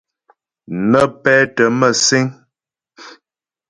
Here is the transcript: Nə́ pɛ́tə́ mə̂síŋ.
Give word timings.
Nə́ 0.89 1.05
pɛ́tə́ 1.21 1.67
mə̂síŋ. 1.79 2.25